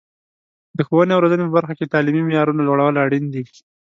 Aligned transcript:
د 0.77 0.79
ښوونې 0.87 1.11
او 1.13 1.21
روزنې 1.23 1.43
په 1.45 1.55
برخه 1.57 1.73
کې 1.77 1.83
د 1.85 1.91
تعلیمي 1.95 2.21
معیارونو 2.25 2.65
لوړول 2.67 2.95
اړین 3.05 3.25
دي. 3.33 3.43